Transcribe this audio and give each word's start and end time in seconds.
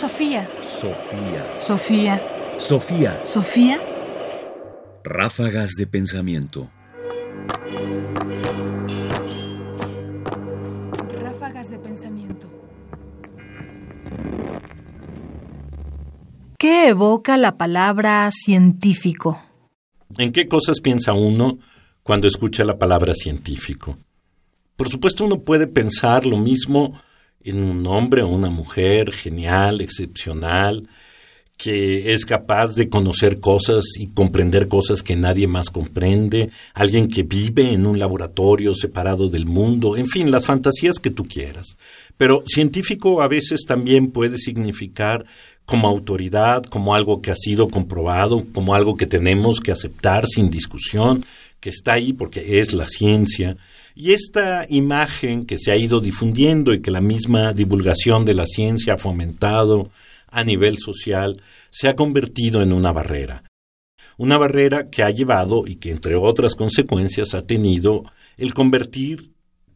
Sofía. 0.00 0.48
Sofía. 0.62 1.44
Sofía. 1.58 2.22
Sofía. 2.58 3.20
Sofía. 3.22 3.78
Ráfagas 5.04 5.72
de 5.76 5.86
pensamiento. 5.86 6.70
Ráfagas 11.20 11.68
de 11.68 11.78
pensamiento. 11.80 12.48
¿Qué 16.58 16.88
evoca 16.88 17.36
la 17.36 17.58
palabra 17.58 18.30
científico? 18.32 19.42
¿En 20.16 20.32
qué 20.32 20.48
cosas 20.48 20.80
piensa 20.80 21.12
uno 21.12 21.58
cuando 22.02 22.26
escucha 22.26 22.64
la 22.64 22.78
palabra 22.78 23.12
científico? 23.12 23.98
Por 24.76 24.88
supuesto, 24.88 25.26
uno 25.26 25.40
puede 25.40 25.66
pensar 25.66 26.24
lo 26.24 26.38
mismo 26.38 26.98
en 27.42 27.62
un 27.62 27.86
hombre 27.86 28.22
o 28.22 28.28
una 28.28 28.50
mujer 28.50 29.12
genial, 29.12 29.80
excepcional, 29.80 30.88
que 31.56 32.14
es 32.14 32.24
capaz 32.24 32.74
de 32.74 32.88
conocer 32.88 33.38
cosas 33.38 33.84
y 33.98 34.06
comprender 34.08 34.66
cosas 34.66 35.02
que 35.02 35.14
nadie 35.14 35.46
más 35.46 35.68
comprende, 35.68 36.50
alguien 36.72 37.08
que 37.08 37.22
vive 37.22 37.72
en 37.72 37.84
un 37.84 37.98
laboratorio 37.98 38.74
separado 38.74 39.28
del 39.28 39.44
mundo, 39.44 39.96
en 39.96 40.06
fin, 40.06 40.30
las 40.30 40.46
fantasías 40.46 40.98
que 40.98 41.10
tú 41.10 41.24
quieras. 41.24 41.76
Pero 42.16 42.44
científico 42.46 43.20
a 43.20 43.28
veces 43.28 43.64
también 43.66 44.10
puede 44.10 44.38
significar 44.38 45.26
como 45.66 45.86
autoridad, 45.86 46.62
como 46.64 46.94
algo 46.94 47.20
que 47.20 47.30
ha 47.30 47.36
sido 47.36 47.68
comprobado, 47.68 48.44
como 48.52 48.74
algo 48.74 48.96
que 48.96 49.06
tenemos 49.06 49.60
que 49.60 49.70
aceptar 49.70 50.26
sin 50.26 50.48
discusión, 50.48 51.24
que 51.60 51.68
está 51.68 51.92
ahí 51.92 52.14
porque 52.14 52.58
es 52.60 52.72
la 52.72 52.88
ciencia. 52.88 53.56
Y 53.94 54.12
esta 54.12 54.66
imagen 54.68 55.44
que 55.44 55.58
se 55.58 55.72
ha 55.72 55.76
ido 55.76 56.00
difundiendo 56.00 56.72
y 56.72 56.80
que 56.80 56.90
la 56.90 57.00
misma 57.00 57.52
divulgación 57.52 58.24
de 58.24 58.34
la 58.34 58.46
ciencia 58.46 58.94
ha 58.94 58.98
fomentado 58.98 59.90
a 60.28 60.44
nivel 60.44 60.78
social 60.78 61.42
se 61.70 61.88
ha 61.88 61.96
convertido 61.96 62.62
en 62.62 62.72
una 62.72 62.92
barrera. 62.92 63.44
Una 64.16 64.36
barrera 64.36 64.90
que 64.90 65.02
ha 65.02 65.10
llevado 65.10 65.66
y 65.66 65.76
que 65.76 65.90
entre 65.90 66.14
otras 66.14 66.54
consecuencias 66.54 67.34
ha 67.34 67.46
tenido 67.46 68.04
el 68.36 68.54
convertir 68.54 69.30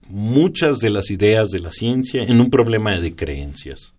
muchas 0.09 0.79
de 0.79 0.91
las 0.91 1.11
ideas 1.11 1.51
de 1.51 1.61
la 1.61 1.71
ciencia 1.71 2.23
en 2.23 2.41
un 2.41 2.51
problema 2.51 2.99
de 2.99 3.15
creencias. 3.15 3.95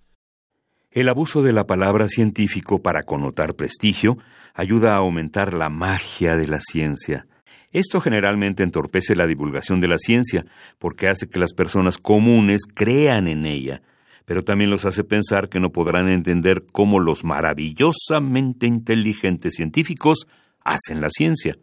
El 0.92 1.10
abuso 1.10 1.42
de 1.42 1.52
la 1.52 1.68
palabra 1.68 2.08
científico 2.08 2.82
para 2.82 3.04
connotar 3.04 3.56
prestigio 3.56 4.18
ayuda 4.54 4.94
a 4.94 5.00
aumentar 5.00 5.54
la 5.54 5.70
magia 5.70 6.38
de 6.38 6.48
la 6.48 6.62
ciencia. 6.62 7.28
Esto 7.76 8.00
generalmente 8.00 8.64
entorpece 8.64 9.18
la 9.18 9.28
divulgación 9.28 9.82
de 9.82 9.90
la 9.90 10.00
ciencia 10.00 10.46
porque 10.80 11.10
hace 11.10 11.28
que 11.28 11.40
las 11.40 11.52
personas 11.52 11.98
comunes 11.98 12.62
crean 12.74 13.28
en 13.28 13.46
ella, 13.46 13.82
pero 14.24 14.46
también 14.46 14.70
los 14.70 14.86
hace 14.86 15.04
pensar 15.04 15.50
que 15.50 15.60
no 15.60 15.74
podrán 15.74 16.08
entender 16.08 16.64
cómo 16.72 17.02
los 17.02 17.26
maravillosamente 17.26 18.66
inteligentes 18.66 19.56
científicos 19.56 20.26
hacen 20.64 21.02
la 21.02 21.10
ciencia. 21.10 21.58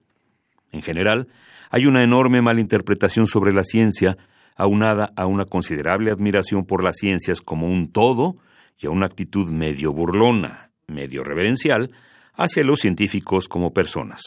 En 0.70 0.82
general, 0.82 1.28
hay 1.70 1.86
una 1.86 2.02
enorme 2.02 2.42
malinterpretación 2.42 3.26
sobre 3.26 3.54
la 3.54 3.64
ciencia, 3.64 4.18
aunada 4.54 5.14
a 5.16 5.24
una 5.24 5.46
considerable 5.46 6.10
admiración 6.10 6.66
por 6.66 6.84
las 6.84 6.98
ciencias 6.98 7.40
como 7.40 7.68
un 7.68 7.90
todo 7.90 8.36
y 8.78 8.86
a 8.86 8.90
una 8.90 9.06
actitud 9.06 9.48
medio 9.48 9.94
burlona, 9.94 10.72
medio 10.86 11.24
reverencial, 11.24 11.90
hacia 12.34 12.64
los 12.64 12.80
científicos 12.80 13.48
como 13.48 13.72
personas. 13.72 14.24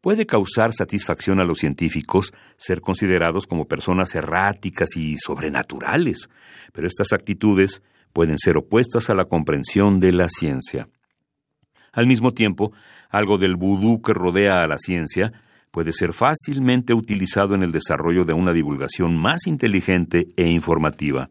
Puede 0.00 0.26
causar 0.26 0.72
satisfacción 0.72 1.40
a 1.40 1.44
los 1.44 1.58
científicos 1.58 2.32
ser 2.56 2.80
considerados 2.80 3.46
como 3.46 3.66
personas 3.66 4.14
erráticas 4.14 4.96
y 4.96 5.16
sobrenaturales, 5.16 6.28
pero 6.72 6.86
estas 6.86 7.12
actitudes 7.12 7.82
pueden 8.12 8.38
ser 8.38 8.56
opuestas 8.56 9.10
a 9.10 9.14
la 9.14 9.24
comprensión 9.24 9.98
de 9.98 10.12
la 10.12 10.28
ciencia. 10.28 10.88
Al 11.92 12.06
mismo 12.06 12.32
tiempo, 12.32 12.72
algo 13.10 13.38
del 13.38 13.56
vudú 13.56 14.00
que 14.00 14.14
rodea 14.14 14.62
a 14.62 14.68
la 14.68 14.78
ciencia 14.78 15.32
puede 15.72 15.92
ser 15.92 16.12
fácilmente 16.12 16.94
utilizado 16.94 17.56
en 17.56 17.64
el 17.64 17.72
desarrollo 17.72 18.24
de 18.24 18.34
una 18.34 18.52
divulgación 18.52 19.16
más 19.16 19.48
inteligente 19.48 20.28
e 20.36 20.46
informativa. 20.46 21.30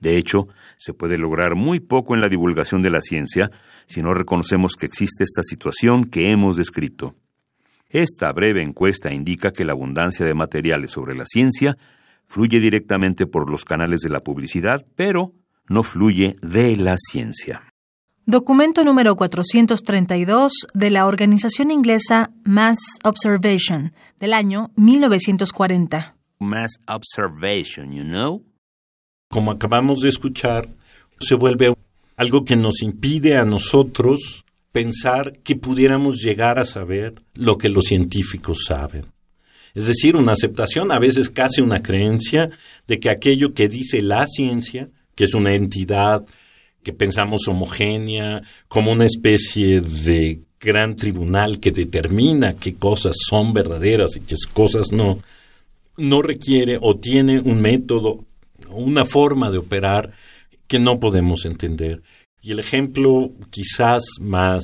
De 0.00 0.18
hecho, 0.18 0.48
se 0.76 0.92
puede 0.92 1.16
lograr 1.16 1.54
muy 1.54 1.80
poco 1.80 2.14
en 2.14 2.20
la 2.20 2.28
divulgación 2.28 2.82
de 2.82 2.90
la 2.90 3.00
ciencia 3.00 3.48
si 3.86 4.02
no 4.02 4.12
reconocemos 4.12 4.74
que 4.74 4.84
existe 4.84 5.24
esta 5.24 5.42
situación 5.42 6.04
que 6.04 6.30
hemos 6.30 6.56
descrito. 6.56 7.14
Esta 7.88 8.32
breve 8.32 8.62
encuesta 8.62 9.12
indica 9.12 9.52
que 9.52 9.64
la 9.64 9.72
abundancia 9.72 10.26
de 10.26 10.34
materiales 10.34 10.90
sobre 10.90 11.14
la 11.14 11.24
ciencia 11.26 11.78
fluye 12.26 12.60
directamente 12.60 13.26
por 13.26 13.50
los 13.50 13.64
canales 13.64 14.00
de 14.00 14.10
la 14.10 14.20
publicidad, 14.20 14.84
pero 14.96 15.32
no 15.68 15.82
fluye 15.82 16.36
de 16.42 16.76
la 16.76 16.96
ciencia. 16.98 17.62
Documento 18.28 18.82
número 18.82 19.14
432 19.14 20.52
de 20.74 20.90
la 20.90 21.06
organización 21.06 21.70
inglesa 21.70 22.32
Mass 22.42 22.78
Observation 23.04 23.92
del 24.18 24.32
año 24.32 24.72
1940. 24.74 26.16
Mass 26.40 26.72
observation, 26.88 27.92
you 27.92 28.02
know? 28.02 28.42
Como 29.30 29.52
acabamos 29.52 30.00
de 30.00 30.08
escuchar, 30.08 30.66
se 31.20 31.36
vuelve 31.36 31.74
algo 32.16 32.44
que 32.44 32.56
nos 32.56 32.82
impide 32.82 33.36
a 33.36 33.44
nosotros 33.44 34.44
pensar 34.76 35.32
que 35.42 35.56
pudiéramos 35.56 36.22
llegar 36.22 36.58
a 36.58 36.66
saber 36.66 37.14
lo 37.32 37.56
que 37.56 37.70
los 37.70 37.86
científicos 37.86 38.64
saben. 38.66 39.06
Es 39.74 39.86
decir, 39.86 40.16
una 40.16 40.32
aceptación, 40.32 40.92
a 40.92 40.98
veces 40.98 41.30
casi 41.30 41.62
una 41.62 41.82
creencia, 41.82 42.50
de 42.86 43.00
que 43.00 43.08
aquello 43.08 43.54
que 43.54 43.70
dice 43.70 44.02
la 44.02 44.26
ciencia, 44.26 44.90
que 45.14 45.24
es 45.24 45.32
una 45.32 45.54
entidad 45.54 46.26
que 46.82 46.92
pensamos 46.92 47.48
homogénea, 47.48 48.42
como 48.68 48.92
una 48.92 49.06
especie 49.06 49.80
de 49.80 50.40
gran 50.60 50.94
tribunal 50.94 51.58
que 51.58 51.70
determina 51.70 52.52
qué 52.52 52.74
cosas 52.74 53.16
son 53.26 53.54
verdaderas 53.54 54.16
y 54.16 54.20
qué 54.20 54.34
cosas 54.52 54.92
no, 54.92 55.20
no 55.96 56.20
requiere 56.20 56.76
o 56.82 56.96
tiene 56.96 57.40
un 57.40 57.62
método, 57.62 58.26
una 58.68 59.06
forma 59.06 59.50
de 59.50 59.56
operar 59.56 60.12
que 60.68 60.78
no 60.78 61.00
podemos 61.00 61.46
entender. 61.46 62.02
Y 62.46 62.52
el 62.52 62.60
ejemplo 62.60 63.32
quizás 63.50 64.04
más 64.20 64.62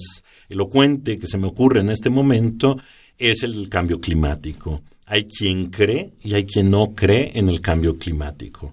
elocuente 0.49 1.19
que 1.19 1.27
se 1.27 1.37
me 1.37 1.49
ocurre 1.49 1.81
en 1.81 1.89
este 1.89 2.11
momento 2.11 2.79
es 3.19 3.43
el 3.43 3.69
cambio 3.69 4.01
climático. 4.01 4.83
Hay 5.05 5.25
quien 5.25 5.69
cree 5.69 6.13
y 6.23 6.35
hay 6.35 6.45
quien 6.45 6.71
no 6.71 6.95
cree 6.95 7.33
en 7.35 7.49
el 7.49 7.61
cambio 7.61 7.99
climático. 7.99 8.73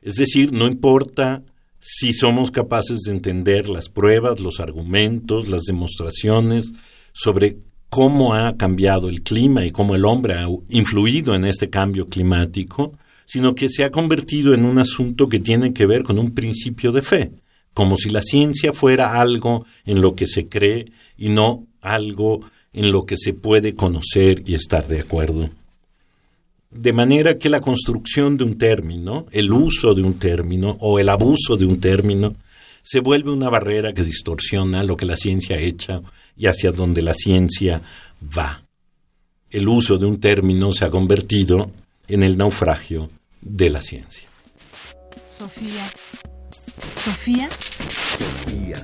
Es 0.00 0.14
decir, 0.14 0.52
no 0.52 0.68
importa 0.68 1.42
si 1.80 2.12
somos 2.12 2.52
capaces 2.52 3.00
de 3.00 3.10
entender 3.10 3.68
las 3.68 3.88
pruebas, 3.88 4.38
los 4.38 4.60
argumentos, 4.60 5.48
las 5.48 5.62
demostraciones 5.62 6.70
sobre 7.12 7.56
cómo 7.88 8.34
ha 8.34 8.56
cambiado 8.56 9.08
el 9.08 9.24
clima 9.24 9.66
y 9.66 9.72
cómo 9.72 9.96
el 9.96 10.04
hombre 10.04 10.34
ha 10.34 10.46
influido 10.68 11.34
en 11.34 11.46
este 11.46 11.68
cambio 11.68 12.06
climático, 12.06 12.96
sino 13.26 13.56
que 13.56 13.68
se 13.68 13.82
ha 13.82 13.90
convertido 13.90 14.54
en 14.54 14.64
un 14.64 14.78
asunto 14.78 15.28
que 15.28 15.40
tiene 15.40 15.72
que 15.72 15.86
ver 15.86 16.04
con 16.04 16.20
un 16.20 16.32
principio 16.32 16.92
de 16.92 17.02
fe 17.02 17.32
como 17.74 17.96
si 17.96 18.10
la 18.10 18.22
ciencia 18.22 18.72
fuera 18.72 19.20
algo 19.20 19.66
en 19.84 20.00
lo 20.00 20.14
que 20.14 20.26
se 20.26 20.48
cree 20.48 20.86
y 21.18 21.28
no 21.28 21.66
algo 21.80 22.40
en 22.72 22.90
lo 22.90 23.04
que 23.04 23.16
se 23.16 23.34
puede 23.34 23.74
conocer 23.74 24.42
y 24.46 24.54
estar 24.54 24.86
de 24.88 25.00
acuerdo. 25.00 25.50
De 26.70 26.92
manera 26.92 27.38
que 27.38 27.48
la 27.48 27.60
construcción 27.60 28.36
de 28.36 28.44
un 28.44 28.58
término, 28.58 29.26
el 29.30 29.52
uso 29.52 29.94
de 29.94 30.02
un 30.02 30.14
término 30.14 30.76
o 30.80 30.98
el 30.98 31.08
abuso 31.08 31.56
de 31.56 31.66
un 31.66 31.80
término 31.80 32.34
se 32.82 33.00
vuelve 33.00 33.30
una 33.30 33.48
barrera 33.48 33.92
que 33.92 34.02
distorsiona 34.02 34.82
lo 34.82 34.96
que 34.96 35.06
la 35.06 35.16
ciencia 35.16 35.56
echa 35.56 36.02
y 36.36 36.46
hacia 36.46 36.72
donde 36.72 37.00
la 37.00 37.14
ciencia 37.14 37.80
va. 38.36 38.62
El 39.50 39.68
uso 39.68 39.98
de 39.98 40.06
un 40.06 40.18
término 40.18 40.72
se 40.72 40.84
ha 40.84 40.90
convertido 40.90 41.70
en 42.08 42.22
el 42.24 42.36
naufragio 42.36 43.08
de 43.40 43.70
la 43.70 43.80
ciencia. 43.80 44.28
Sofía. 45.30 45.86
Sofía. 47.04 47.48
Sofía. 48.24 48.76